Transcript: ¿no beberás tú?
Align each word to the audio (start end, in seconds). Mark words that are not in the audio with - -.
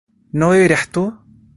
¿no 0.31 0.49
beberás 0.49 0.89
tú? 0.89 1.03